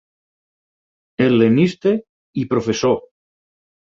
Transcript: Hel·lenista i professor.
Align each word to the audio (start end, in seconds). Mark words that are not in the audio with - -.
Hel·lenista 1.25 1.93
i 2.45 2.47
professor. 2.53 2.97